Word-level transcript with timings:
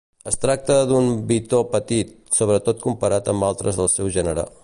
Es 0.29 0.37
tracta 0.43 0.77
d'un 0.91 1.09
bitó 1.31 1.59
petit, 1.75 2.15
sobretot 2.39 2.81
comparat 2.89 3.31
amb 3.35 3.49
altres 3.51 3.81
del 3.83 3.93
seu 3.97 4.13
gènere. 4.19 4.51